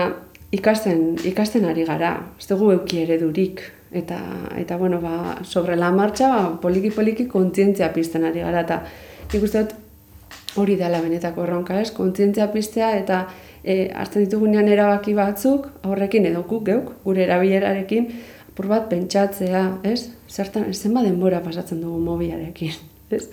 ikasten, 0.53 1.15
ikasten 1.25 1.65
ari 1.69 1.85
gara, 1.87 2.17
ez 2.39 2.47
dugu 2.49 2.73
euki 2.75 3.03
eredurik, 3.03 3.63
eta, 3.93 4.19
eta 4.59 4.77
bueno, 4.77 4.99
ba, 5.01 5.39
sobre 5.43 5.77
la 5.77 5.91
marcha, 5.91 6.29
ba, 6.33 6.43
poliki-poliki 6.61 7.27
kontzientzia 7.31 7.91
pizten 7.93 8.27
ari 8.29 8.43
gara, 8.43 8.65
eta 8.65 8.81
ikusten 9.33 9.69
dut 9.69 9.79
hori 10.59 10.75
dela 10.77 11.01
benetako 11.01 11.47
erronka, 11.47 11.79
ez? 11.81 11.89
Kontzientzia 11.95 12.49
piztea 12.53 12.91
eta 12.99 13.23
e, 13.63 13.89
hartzen 13.89 14.27
ditugunean 14.27 14.67
erabaki 14.69 15.15
batzuk, 15.17 15.69
aurrekin 15.87 16.27
edo 16.29 16.43
geuk, 16.45 16.91
gure 17.05 17.23
erabilerarekin, 17.25 18.09
apur 18.53 18.69
bat 18.69 18.85
pentsatzea, 18.85 19.63
ez? 19.81 20.11
Zertan, 20.29 20.67
zenba 20.73 21.01
denbora 21.01 21.41
pasatzen 21.41 21.81
dugu 21.81 21.97
mobiarekin, 22.05 22.75
ez? 23.17 23.25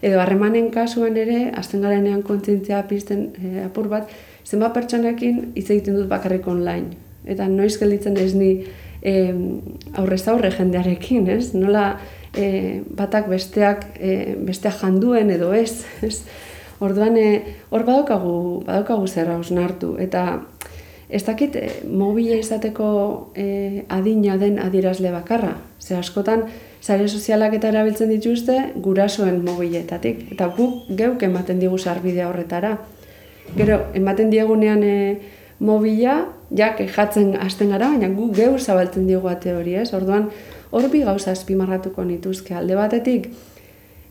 Edo 0.00 0.20
harremanen 0.22 0.70
kasuan 0.72 1.18
ere, 1.18 1.50
azten 1.58 1.82
garenean 1.84 2.22
kontzientzia 2.24 2.84
pizten 2.88 3.26
e, 3.34 3.64
apur 3.66 3.90
bat, 3.90 4.08
zenba 4.46 4.70
pertsonekin 4.72 5.50
hitz 5.58 5.66
egiten 5.66 5.98
dut 5.98 6.06
bakarrik 6.08 6.46
online. 6.48 6.94
Eta 7.28 7.48
noiz 7.50 7.74
gelditzen 7.82 8.16
ez 8.16 8.30
ni 8.38 8.52
e, 9.02 9.14
aurrez 9.98 10.22
aurre 10.30 10.52
jendearekin, 10.54 11.26
ez? 11.34 11.50
Nola 11.58 11.98
e, 12.32 12.80
batak 12.96 13.28
besteak, 13.28 13.84
e, 13.98 14.36
besteak 14.46 14.78
janduen 14.84 15.34
edo 15.34 15.50
ez, 15.52 15.82
ez? 16.06 16.22
Orduan, 16.80 17.18
e, 17.18 17.58
hor 17.74 17.84
badaukagu, 17.84 18.62
badaukagu 18.70 19.10
zerra 19.10 19.36
osnartu. 19.42 19.96
Eta 20.00 20.24
ez 21.10 21.24
dakit, 21.26 21.56
e, 21.56 21.70
mobile 21.84 22.38
izateko 22.38 23.32
e, 23.34 23.84
adina 23.88 24.36
den 24.38 24.58
adierazle 24.62 25.10
bakarra. 25.12 25.56
Ze 25.80 25.96
askotan, 25.96 26.44
sare 26.80 27.08
sozialak 27.08 27.54
eta 27.58 27.68
erabiltzen 27.68 28.10
dituzte 28.12 28.56
gurasoen 28.76 29.42
mobiletatik. 29.44 30.30
Eta 30.32 30.48
guk 30.56 30.88
geuk 30.96 31.22
ematen 31.22 31.58
digu 31.60 31.78
sarbidea 31.78 32.28
horretara. 32.28 32.76
Gero, 33.56 33.80
ematen 33.94 34.30
diegunean 34.30 34.84
e, 34.86 34.96
mobila, 35.58 36.20
ja, 36.56 36.72
jatzen 36.78 37.34
hasten 37.40 37.74
gara, 37.74 37.90
baina 37.90 38.08
gu 38.14 38.30
geu 38.34 38.54
zabaltzen 38.58 39.06
diegu 39.06 39.28
ate 39.28 39.54
hori, 39.54 39.74
ez? 39.82 39.90
Orduan, 39.94 40.30
hor 40.70 40.88
bi 40.92 41.02
gauza 41.04 41.34
azpimarratuko 41.34 42.04
nituzke 42.04 42.54
alde 42.54 42.78
batetik, 42.78 43.28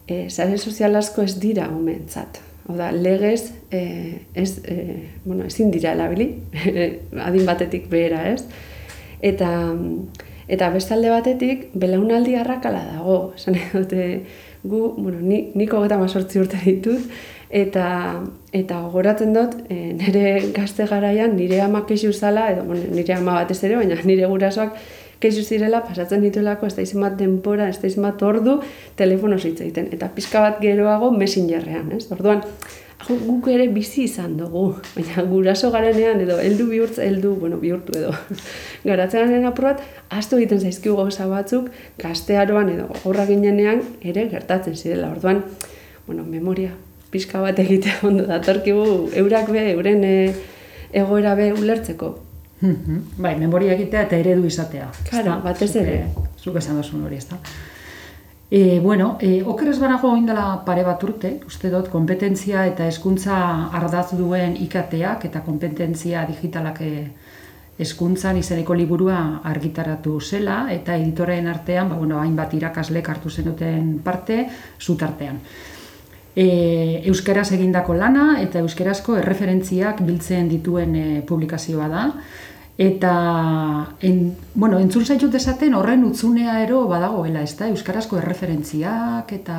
e, 0.08 0.28
sare 0.30 0.58
sozial 0.58 0.96
asko 1.00 1.24
ez 1.24 1.40
dira 1.40 1.70
omentzat. 1.72 2.49
Oda, 2.70 2.92
legez, 2.92 3.54
e, 3.72 4.26
ez, 4.36 4.62
e, 4.64 5.10
bueno, 5.26 5.46
ezin 5.46 5.72
dira 5.74 5.96
elabili, 5.96 6.30
adin 7.28 7.48
batetik 7.48 7.90
behera, 7.90 8.28
ez? 8.30 8.44
Eta, 9.26 9.50
eta 10.48 10.70
bestalde 10.76 11.10
batetik, 11.10 11.72
belaunaldi 11.74 12.38
harrakala 12.38 12.84
dago, 12.92 13.18
esan 13.40 13.58
dute, 13.74 14.06
gu, 14.62 14.84
bueno, 15.00 15.18
ni, 15.18 15.48
niko 15.58 15.82
geta 15.82 15.98
mazortzi 15.98 16.44
urte 16.44 16.62
ditut, 16.62 17.10
eta 17.50 18.22
eta 18.54 18.80
gogoratzen 18.86 19.34
dut 19.34 19.56
e, 19.70 19.94
nire 19.98 20.52
gazte 20.54 20.86
garaian 20.86 21.36
nire 21.36 21.62
ama 21.62 21.86
kexu 21.90 22.14
zala 22.14 22.52
edo 22.52 22.64
bueno, 22.64 22.84
nire 22.94 23.16
ama 23.16 23.34
batez 23.42 23.64
ere 23.64 23.76
baina 23.76 23.98
nire 24.06 24.28
gurasoak 24.30 24.76
kexu 25.20 25.44
zirela 25.44 25.82
pasatzen 25.84 26.22
dituelako 26.24 26.68
ez 26.68 26.76
da 26.76 26.84
izan 26.86 27.04
bat 27.06 27.18
denpora 27.20 27.70
ez 27.70 27.80
da 27.82 27.88
izan 27.88 28.06
bat 28.08 28.22
ordu 28.24 28.60
telefono 29.00 29.38
hitz 29.38 29.60
egiten. 29.62 29.90
Eta 29.96 30.10
pizka 30.16 30.44
bat 30.46 30.62
geroago 30.64 31.12
messengerrean 31.12 31.92
ez? 31.98 32.06
Orduan 32.12 32.44
guk 33.08 33.48
ere 33.48 33.68
bizi 33.74 34.04
izan 34.04 34.36
dugu. 34.38 34.76
Baina 34.96 35.24
guraso 35.30 35.72
garenean 35.72 36.22
edo 36.22 36.38
heldu 36.40 36.68
bihurtz 36.70 37.00
heldu 37.04 37.36
bueno 37.40 37.58
bihurtu 37.58 37.98
edo. 37.98 38.14
Garatzean 38.88 39.46
apur 39.46 39.72
bat 39.72 39.82
astu 40.10 40.38
egiten 40.38 40.60
zaizkigu 40.60 40.96
gauza 41.00 41.28
batzuk 41.28 41.72
gaztearoan 42.00 42.70
edo 42.76 42.90
aurra 43.04 43.26
ginenean 43.26 43.84
ere 44.02 44.28
gertatzen 44.30 44.76
zirela. 44.76 45.12
Orduan 45.12 45.44
bueno 46.08 46.24
memoria 46.24 46.72
pixka 47.12 47.42
bat 47.42 47.60
egitea 47.60 48.00
ondo 48.08 48.26
datorkigu 48.30 49.10
eurak 49.18 49.50
be, 49.52 49.72
euren 49.74 50.04
e, 50.04 50.34
egoera 50.94 51.36
be 51.36 51.52
ulertzeko. 51.54 52.29
Mhm. 52.62 53.02
bai, 53.18 53.38
memoria 53.40 53.74
egitea 53.74 54.02
eta 54.08 54.18
eredu 54.18 54.46
izatea. 54.46 54.90
Claro, 55.10 55.40
batez 55.44 55.76
ere. 55.80 56.06
Zuk 56.38 56.58
esan 56.60 56.76
dozun 56.82 57.06
hori, 57.06 57.16
ezta. 57.16 57.38
E, 58.52 58.80
bueno, 58.80 59.18
e, 59.22 59.44
okeres 59.46 59.78
banago 59.80 60.12
oindala 60.12 60.64
pare 60.66 60.84
bat 60.84 61.04
urte, 61.04 61.40
uste 61.46 61.70
dut, 61.70 61.90
kompetentzia 61.94 62.66
eta 62.66 62.88
hezkuntza 62.90 63.36
ardaz 63.78 64.10
duen 64.18 64.58
ikateak 64.58 65.26
eta 65.30 65.44
kompetentzia 65.46 66.26
digitalak 66.26 66.82
hezkuntzan 67.80 68.38
izeneko 68.42 68.74
liburua 68.74 69.20
argitaratu 69.46 70.20
zela 70.20 70.66
eta 70.74 70.98
editoreen 70.98 71.48
artean, 71.48 71.90
ba, 71.90 71.96
bueno, 71.96 72.20
hainbat 72.20 72.54
irakaslek 72.58 73.10
hartu 73.10 73.30
zenuten 73.30 74.00
parte, 74.04 74.48
zutartean 74.82 75.40
e, 76.36 77.02
euskaraz 77.10 77.50
egindako 77.56 77.96
lana 77.98 78.40
eta 78.44 78.62
euskarazko 78.64 79.18
erreferentziak 79.20 80.04
biltzen 80.06 80.50
dituen 80.52 80.96
e, 80.96 81.08
publikazioa 81.28 81.90
da. 81.92 82.06
Eta, 82.80 83.90
en, 84.00 84.38
bueno, 84.56 84.78
entzun 84.80 85.04
zaitut 85.04 85.34
esaten 85.36 85.74
horren 85.76 86.06
utzunea 86.08 86.62
ero 86.64 86.86
badagoela, 86.88 87.42
ez 87.44 87.58
da, 87.60 87.68
euskarazko 87.68 88.22
erreferentziak 88.22 89.34
eta 89.36 89.58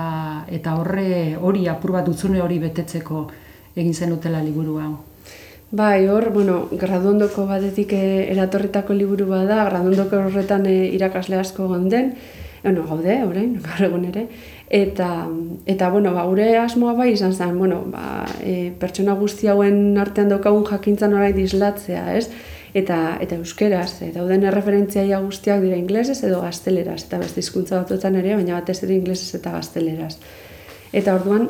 eta 0.48 0.78
horre 0.80 1.36
hori 1.36 1.66
apur 1.68 1.92
bat 1.98 2.08
utzune 2.08 2.40
hori 2.40 2.56
betetzeko 2.62 3.26
egin 3.76 3.92
zen 3.92 4.14
utela 4.16 4.40
liburu 4.40 4.78
hau. 4.80 4.94
Bai, 5.70 6.08
hor, 6.08 6.30
bueno, 6.32 6.62
graduondoko 6.72 7.44
batetik 7.46 7.92
eh, 7.92 8.32
eratorritako 8.32 8.96
liburu 8.96 9.28
bada, 9.28 9.66
graduondoko 9.68 10.24
horretan 10.30 10.64
e, 10.64 10.78
irakasle 10.96 11.36
asko 11.44 11.68
gonden, 11.68 12.14
bueno, 12.64 12.86
gaude, 12.88 13.20
orain, 13.28 13.52
gaur 13.68 13.84
egun 13.90 14.08
ere, 14.08 14.24
eta, 14.70 15.26
eta 15.66 15.90
bueno, 15.90 16.14
ba, 16.14 16.22
gure 16.30 16.56
asmoa 16.56 16.94
bai 16.94 17.10
izan 17.12 17.34
zen, 17.34 17.58
bueno, 17.58 17.82
ba, 17.90 18.24
e, 18.38 18.70
pertsona 18.78 19.16
guzti 19.18 19.50
hauen 19.50 19.98
artean 19.98 20.30
daukagun 20.30 20.64
jakintzan 20.68 21.16
orai 21.18 21.32
dislatzea, 21.34 22.04
ez? 22.14 22.30
Eta, 22.72 23.18
eta 23.20 23.34
euskeraz, 23.34 23.98
e, 24.06 24.12
dauden 24.14 24.46
erreferentziaia 24.46 25.18
guztiak 25.24 25.58
dira 25.64 25.76
inglesez 25.76 26.20
edo 26.22 26.38
gazteleraz, 26.44 27.02
eta 27.08 27.18
beste 27.18 27.42
hizkuntza 27.42 27.80
batzuetan 27.80 28.20
ere, 28.22 28.36
baina 28.38 28.60
batez 28.60 28.78
ere 28.86 28.94
inglesez 28.94 29.34
eta 29.40 29.56
gazteleraz. 29.58 30.14
Eta 30.94 31.18
orduan, 31.18 31.48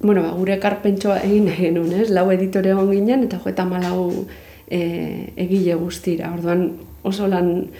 bueno, 0.00 0.26
ba, 0.26 0.34
gure 0.34 0.58
karpentsoa 0.58 1.20
egin 1.22 1.46
genuen, 1.54 1.94
ez? 2.02 2.10
Lau 2.10 2.26
editore 2.34 2.74
egon 2.74 2.90
ginen, 2.90 3.28
eta 3.30 3.38
jo 3.38 3.54
eta 3.54 3.70
malau 3.70 4.26
e, 4.66 4.82
egile 5.46 5.78
guztira. 5.78 6.34
Orduan, 6.34 6.72
oso 7.06 7.30
lan, 7.30 7.70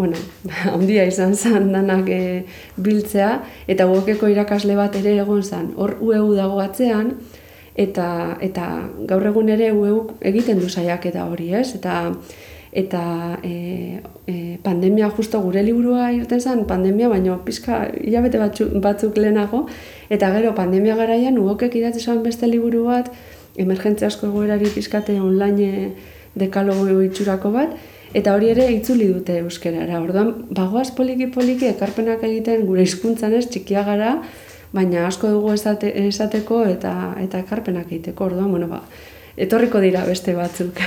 bueno, 0.00 0.16
handia 0.72 1.04
izan 1.04 1.34
zen 1.36 1.70
danak 1.74 2.08
e, 2.08 2.44
biltzea, 2.80 3.32
eta 3.68 3.86
gokeko 3.90 4.30
irakasle 4.32 4.76
bat 4.78 4.96
ere 4.96 5.18
egon 5.20 5.42
zen, 5.44 5.74
hor 5.76 5.98
ueu 6.00 6.30
dago 6.38 6.60
atzean, 6.64 7.12
eta, 7.76 8.06
eta 8.40 8.68
gaur 9.10 9.26
egun 9.28 9.52
ere 9.52 9.68
ueu 9.76 10.06
egiten 10.32 10.62
du 10.62 10.70
saiak 10.72 11.04
eta 11.10 11.26
hori, 11.28 11.50
ez? 11.60 11.74
Eta, 11.76 11.98
eta 12.72 13.02
e, 13.44 14.00
e, 14.30 14.34
pandemia 14.64 15.10
justo 15.10 15.42
gure 15.44 15.62
liburua 15.66 16.08
irten 16.16 16.40
zen, 16.40 16.64
pandemia, 16.70 17.12
baina 17.12 17.36
pizka 17.44 17.82
hilabete 18.00 18.40
batzuk, 18.40 18.72
batzuk 18.80 19.20
lehenago, 19.20 19.66
eta 20.08 20.32
gero 20.38 20.54
pandemia 20.56 20.96
garaian 20.96 21.36
ugokek 21.42 21.76
idatzi 21.82 22.06
zuen 22.06 22.24
beste 22.24 22.48
liburu 22.48 22.86
bat, 22.88 23.12
emergentzia 23.60 24.08
asko 24.08 24.30
egoerari 24.32 24.72
pizkate 24.72 25.20
online 25.20 25.92
dekalogo 26.40 27.02
itxurako 27.04 27.52
bat, 27.52 27.74
Eta 28.10 28.32
hori 28.34 28.48
ere 28.50 28.66
itzuli 28.74 29.06
dute 29.12 29.36
euskerara. 29.44 30.00
Orduan, 30.02 30.32
bagoaz 30.56 30.88
poliki-poliki 30.96 31.68
ekarpenak 31.70 32.24
egiten 32.26 32.64
gure 32.66 32.82
hizkuntzan 32.82 33.36
ez 33.38 33.44
txikia 33.46 33.84
gara, 33.86 34.16
baina 34.74 35.04
asko 35.06 35.30
dugu 35.30 35.52
esate, 35.54 35.92
esateko 36.08 36.64
eta 36.72 36.94
eta 37.22 37.42
ekarpenak 37.44 37.86
egiteko. 37.92 38.32
Orduan, 38.32 38.50
bueno, 38.50 38.66
ba, 38.70 38.82
etorriko 39.38 39.82
dira 39.84 40.02
beste 40.08 40.34
batzuk. 40.34 40.82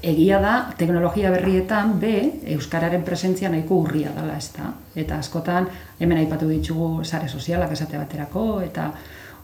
Egia 0.00 0.38
da, 0.40 0.54
teknologia 0.80 1.30
berrietan, 1.30 1.98
be, 2.00 2.14
Euskararen 2.54 3.02
presentzia 3.04 3.50
nahiko 3.52 3.82
urria 3.84 4.14
dela, 4.16 4.38
ez 4.40 4.48
da. 4.56 4.70
Eta 4.96 5.18
askotan, 5.20 5.66
hemen 6.00 6.22
aipatu 6.22 6.48
ditugu 6.48 7.04
sare 7.04 7.28
sozialak 7.28 7.74
esate 7.76 8.00
baterako, 8.00 8.44
eta 8.64 8.88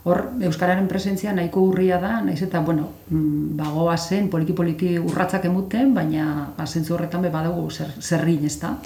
hor 0.07 0.23
euskararen 0.47 0.87
presentzia 0.87 1.33
nahiko 1.35 1.65
urria 1.67 1.99
da, 1.99 2.21
naiz 2.23 2.39
eta 2.45 2.61
bueno, 2.63 2.89
mm, 3.11 3.57
bagoa 3.59 3.97
zen 3.99 4.29
poliki 4.31 4.55
poliki 4.55 4.93
urratzak 5.01 5.49
emuten, 5.49 5.95
baina 5.97 6.53
asentzu 6.63 6.95
horretan 6.95 7.27
be 7.27 7.33
badago 7.35 7.65
zer 7.71 7.91
zerrin, 8.01 8.45
ezta? 8.47 8.77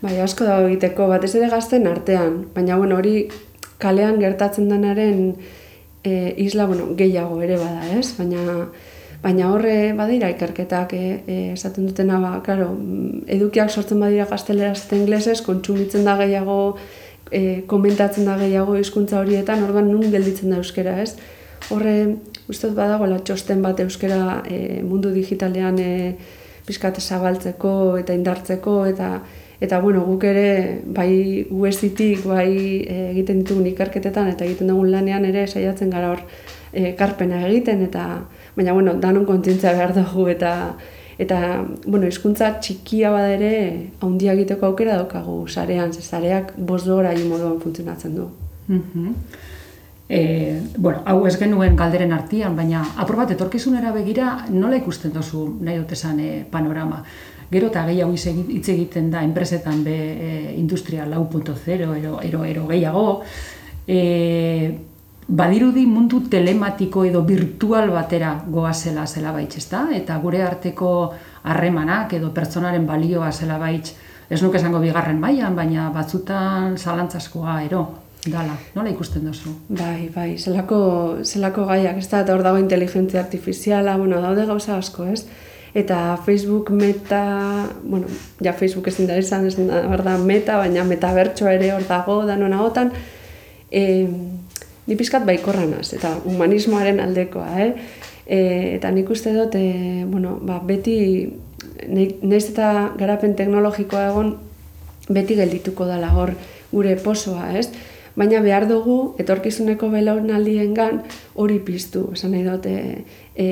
Bai, 0.00 0.20
asko 0.22 0.46
dago 0.46 0.68
egiteko 0.68 1.08
batez 1.10 1.32
ere 1.34 1.48
gazten 1.50 1.88
artean, 1.90 2.44
baina 2.54 2.76
bueno, 2.78 3.00
hori 3.02 3.26
kalean 3.82 4.20
gertatzen 4.22 4.68
denaren 4.70 5.24
e, 6.04 6.34
isla, 6.46 6.68
bueno, 6.70 6.92
gehiago 6.94 7.42
ere 7.42 7.58
bada, 7.58 7.82
ez? 7.98 8.12
Baina 8.20 8.68
baina 9.22 9.50
horre 9.50 9.92
badira 9.98 10.30
ikerketak 10.30 10.94
e, 10.94 11.02
e, 11.26 11.38
esaten 11.56 11.88
dutena 11.90 12.20
ba, 12.22 12.36
claro, 12.46 12.70
edukiak 13.26 13.74
sortzen 13.74 13.98
badira 13.98 14.28
gazteleraz 14.30 14.84
eta 14.84 14.94
inglesez, 14.94 15.40
kontsumitzen 15.42 16.06
da 16.06 16.14
gehiago 16.22 16.76
e, 17.30 17.62
komentatzen 17.66 18.28
da 18.28 18.36
gehiago 18.40 18.76
hizkuntza 18.78 19.20
horietan, 19.20 19.62
orduan 19.66 19.90
nun 19.90 20.10
gelditzen 20.12 20.50
da 20.50 20.60
euskera, 20.62 20.98
ez? 21.02 21.16
Horre, 21.74 21.94
uste 22.48 22.70
badago 22.76 23.06
la 23.06 23.18
txosten 23.20 23.62
bat 23.62 23.80
euskera 23.84 24.42
e, 24.48 24.80
mundu 24.82 25.10
digitalean 25.14 25.78
e, 25.82 25.92
pizkate 26.68 27.00
zabaltzeko 27.00 27.72
eta 28.00 28.16
indartzeko 28.16 28.80
eta 28.86 29.18
eta 29.60 29.80
bueno, 29.82 30.04
guk 30.06 30.22
ere 30.28 30.82
bai 30.94 31.46
USitik 31.50 32.22
bai 32.28 32.50
e, 32.84 32.98
egiten 33.10 33.42
ditugun 33.42 33.66
ikerketetan 33.72 34.30
eta 34.30 34.46
egiten 34.46 34.70
dugun 34.70 34.92
lanean 34.92 35.26
ere 35.26 35.46
saiatzen 35.48 35.90
gara 35.90 36.12
hor 36.12 36.22
e, 36.72 36.92
karpena 36.98 37.42
egiten 37.48 37.82
eta 37.88 38.04
baina 38.56 38.76
bueno, 38.76 38.94
danon 39.02 39.26
kontzientzia 39.26 39.74
behar 39.74 39.96
dugu 39.96 40.28
eta 40.30 40.52
Eta, 41.18 41.66
bueno, 41.86 42.06
hizkuntza 42.06 42.52
txikia 42.62 43.10
bada 43.10 43.32
ere, 43.34 43.52
haundia 44.00 44.36
egiteko 44.38 44.68
aukera 44.70 44.96
daukagu 45.00 45.40
sarean, 45.48 45.92
ze 45.92 46.02
sareak 46.02 46.52
bozdora 46.56 47.12
moduan 47.26 47.60
funtzionatzen 47.60 48.14
du. 48.14 48.30
Mm 48.68 49.14
e, 50.08 50.62
bueno, 50.78 51.02
hau 51.04 51.26
ez 51.26 51.36
genuen 51.38 51.76
galderen 51.76 52.12
artian, 52.16 52.56
baina 52.56 52.82
apur 52.96 53.18
bat 53.20 53.32
etorkizunera 53.34 53.92
begira 53.92 54.46
nola 54.48 54.78
ikusten 54.80 55.12
duzu 55.12 55.44
nahi 55.60 55.76
dut 55.82 55.92
esan 55.92 56.20
e, 56.20 56.30
panorama. 56.50 57.02
Gero 57.52 57.68
eta 57.68 57.84
gehiago 57.88 58.12
hitz 58.12 58.68
egiten 58.68 59.10
da 59.10 59.22
enpresetan 59.24 59.84
be 59.84 59.96
e, 59.96 60.54
industria 60.56 61.06
lau 61.06 61.26
punto 61.28 61.54
ero, 61.66 61.94
ero, 61.94 62.44
ero 62.44 62.66
gehiago. 62.68 63.22
E, 63.86 64.78
badirudi 65.28 65.84
mundu 65.86 66.22
telematiko 66.30 67.04
edo 67.04 67.22
virtual 67.22 67.90
batera 67.92 68.32
goazela 68.48 69.06
zela 69.06 69.32
baitz, 69.32 69.58
ezta? 69.60 69.86
Eta 69.94 70.16
gure 70.22 70.42
arteko 70.42 70.90
harremanak 71.44 72.14
edo 72.16 72.32
pertsonaren 72.34 72.86
balioa 72.88 73.30
zela 73.32 73.58
baitz, 73.60 73.92
ez 74.30 74.40
nuke 74.42 74.56
esango 74.58 74.80
bigarren 74.80 75.20
mailan, 75.20 75.56
baina 75.56 75.90
batzutan 75.92 76.78
zalantzaskoa 76.78 77.60
ero, 77.66 77.82
dala, 78.26 78.56
nola 78.74 78.88
ikusten 78.90 79.28
duzu? 79.28 79.52
Bai, 79.68 80.08
bai, 80.14 80.30
zelako, 80.38 80.80
zelako 81.24 81.68
gaiak, 81.68 82.00
ez 82.00 82.08
da, 82.08 82.24
eta 82.24 82.34
hor 82.34 82.46
dago 82.46 82.60
inteligentzia 82.60 83.20
artifiziala, 83.20 83.98
bueno, 84.00 84.22
daude 84.24 84.48
gauza 84.48 84.78
asko, 84.78 85.06
ez? 85.12 85.26
Eta 85.76 86.16
Facebook 86.24 86.72
meta, 86.72 87.68
bueno, 87.84 88.08
ja 88.40 88.56
Facebook 88.56 88.88
ezin 88.88 89.06
da 89.06 89.16
esan, 89.20 89.46
ez 89.46 89.56
da, 89.60 90.16
meta, 90.24 90.56
baina 90.56 90.88
metabertsoa 90.88 91.52
ere 91.60 91.74
hor 91.76 91.84
dago, 91.88 92.22
danona 92.26 92.64
gotan, 92.64 92.92
eh, 93.70 94.08
ni 94.88 94.96
pizkat 94.96 95.26
baikorra 95.28 95.66
naz, 95.68 95.92
eta 95.92 96.14
humanismoaren 96.24 97.00
aldekoa, 97.04 97.48
eh? 97.60 97.72
E, 98.28 98.38
eta 98.76 98.90
nik 98.92 99.10
uste 99.12 99.34
dut, 99.36 99.54
e, 99.56 100.04
bueno, 100.08 100.38
ba, 100.44 100.58
beti, 100.64 100.96
naiz 101.88 102.46
eta 102.48 102.94
garapen 102.98 103.36
teknologikoa 103.36 104.08
egon, 104.10 104.34
beti 105.08 105.36
geldituko 105.36 105.86
dela 105.88 106.10
hor 106.16 106.34
gure 106.72 106.96
posoa, 107.04 107.52
ez? 107.60 107.68
Baina 108.18 108.40
behar 108.42 108.66
dugu, 108.66 109.14
etorkizuneko 109.22 109.92
belaunaldien 109.92 110.72
gan, 110.74 111.02
hori 111.38 111.60
piztu, 111.62 112.08
esan 112.16 112.34
nahi 112.34 112.44
dut, 112.48 112.66
e, 112.66 113.04
e, 113.36 113.46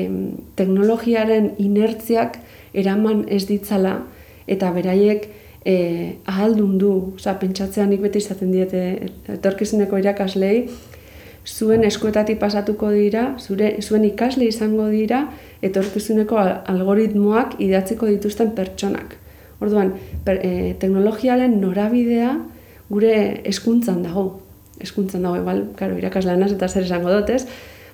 teknologiaren 0.59 1.53
inertziak 1.63 2.41
eraman 2.77 3.25
ez 3.31 3.45
ditzala, 3.47 3.99
eta 4.49 4.73
beraiek 4.75 5.29
e, 5.63 5.77
ahaldun 6.25 6.77
du, 6.81 6.91
oza, 7.15 7.37
pentsatzean 7.39 7.93
nik 7.93 8.03
beti 8.03 8.25
izaten 8.25 8.51
diete, 8.51 8.83
etorkizuneko 9.37 10.01
irakaslei, 10.01 10.65
zuen 11.47 11.85
eskuetatik 11.87 12.39
pasatuko 12.41 12.89
dira, 12.91 13.29
zure, 13.39 13.77
zuen 13.81 14.03
ikasle 14.05 14.49
izango 14.51 14.89
dira, 14.91 15.23
etorkizuneko 15.63 16.39
algoritmoak 16.73 17.55
idatziko 17.63 18.09
dituzten 18.11 18.51
pertsonak. 18.57 19.15
Orduan, 19.63 19.93
per, 20.25 20.41
e, 20.43 20.75
teknologialen 20.81 21.55
norabidea 21.61 22.35
gure 22.89 23.13
eskuntzan 23.47 24.03
dago. 24.03 24.27
Eskuntzan 24.83 25.23
dago, 25.23 25.39
igual, 25.39 25.63
karo, 25.79 25.97
irakasleanaz 25.97 26.51
eta 26.53 26.67
zer 26.67 26.83
esango 26.83 27.13
dotez, 27.13 27.45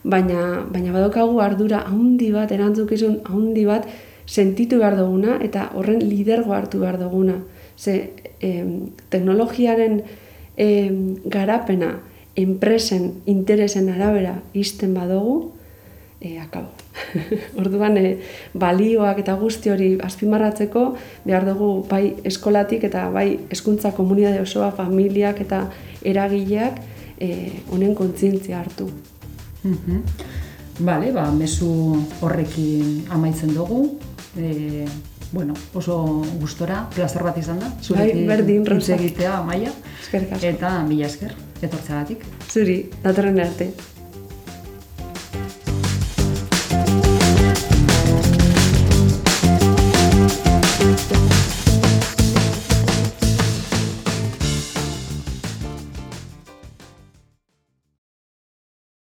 baina, 0.04 0.64
baina 0.74 0.92
badokagu 0.96 1.40
ardura 1.40 1.84
haundi 1.88 2.32
bat, 2.34 2.52
erantzukizun 2.52 3.22
haundi 3.30 3.68
bat, 3.70 3.86
sentitu 4.26 4.80
behar 4.80 4.98
duguna 4.98 5.38
eta 5.44 5.70
horren 5.78 6.02
lidergo 6.02 6.56
hartu 6.56 6.82
behar 6.82 6.98
duguna. 7.00 7.38
Ze, 7.78 8.10
teknologiaren 9.14 10.02
garapena, 11.32 11.94
enpresen 12.36 13.22
interesen 13.26 13.90
arabera 13.94 14.40
izten 14.54 14.94
badugu, 14.94 15.54
e, 16.24 16.40
akabo. 16.40 16.72
Orduan, 17.62 17.98
e, 17.98 18.18
balioak 18.58 19.20
eta 19.22 19.36
guzti 19.38 19.70
hori 19.74 19.90
azpimarratzeko, 20.02 20.86
behar 21.28 21.46
dugu 21.46 21.70
bai 21.90 22.16
eskolatik 22.26 22.88
eta 22.90 23.10
bai 23.14 23.28
hezkuntza 23.52 23.94
komunidade 23.98 24.42
osoa, 24.42 24.72
familiak 24.72 25.44
eta 25.44 25.68
eragileak 26.02 26.80
e, 27.20 27.30
honen 27.70 27.94
kontzientzia 27.96 28.64
hartu. 28.64 28.90
Mm 29.64 30.02
Bale, 30.74 31.12
ba, 31.14 31.28
mesu 31.30 31.68
horrekin 32.26 33.04
amaitzen 33.14 33.52
dugu. 33.54 34.00
E, 34.34 34.88
bueno, 35.30 35.54
oso 35.78 36.00
gustora, 36.42 36.88
plazer 36.96 37.22
bat 37.22 37.38
izan 37.38 37.62
da. 37.62 37.70
Zurekin 37.78 38.26
bai, 38.26 38.40
berdin, 38.42 38.66
egitea, 38.98 39.38
maia. 39.46 39.70
Eta 40.42 40.80
mila 40.90 41.06
esker 41.06 41.53
etortzagatik. 41.68 42.24
Zuri, 42.50 42.78
datorren 43.04 43.40
arte. 43.44 43.72